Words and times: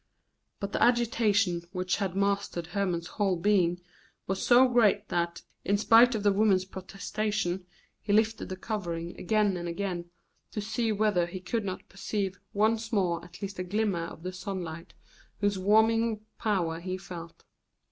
But 0.59 0.71
the 0.71 0.81
agitation 0.81 1.61
which 1.73 1.97
had 1.97 2.15
mastered 2.15 2.65
Hermon's 2.65 3.05
whole 3.05 3.35
being 3.35 3.81
was 4.25 4.41
so 4.43 4.67
great 4.67 5.09
that, 5.09 5.43
in 5.63 5.77
spite 5.77 6.15
of 6.15 6.23
the 6.23 6.31
woman's 6.33 6.65
protestations, 6.65 7.67
he 8.01 8.11
lifted 8.11 8.49
the 8.49 8.55
covering 8.55 9.15
again 9.19 9.55
and 9.57 9.67
again 9.67 10.09
to 10.53 10.59
see 10.59 10.91
whether 10.91 11.27
he 11.27 11.39
could 11.39 11.63
not 11.65 11.87
perceive 11.87 12.39
once 12.51 12.91
more 12.91 13.23
at 13.23 13.43
least 13.43 13.59
a 13.59 13.63
glimmer 13.63 14.05
of 14.07 14.23
the 14.23 14.33
sunlight 14.33 14.95
whose 15.39 15.59
warming 15.59 16.25
power 16.39 16.79
he 16.79 16.97
felt. 16.97 17.43